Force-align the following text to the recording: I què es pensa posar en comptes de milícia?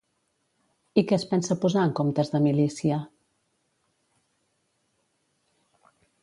I 1.01 1.01
què 1.11 1.17
es 1.17 1.25
pensa 1.33 1.57
posar 1.65 1.83
en 1.87 1.93
comptes 1.99 2.33
de 2.37 2.41
milícia? 2.45 2.97